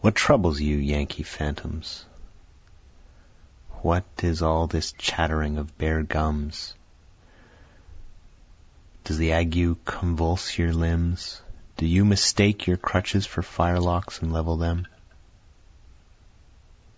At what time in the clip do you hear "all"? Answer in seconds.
4.40-4.66